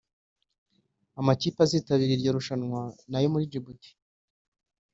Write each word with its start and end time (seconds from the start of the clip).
Amakipe 1.19 1.59
azitabira 1.65 2.11
iryo 2.15 2.31
rushanwa 2.37 2.81
ni 3.09 3.15
ayo 3.17 3.27
muri 3.33 3.47
Djibouti 3.49 3.89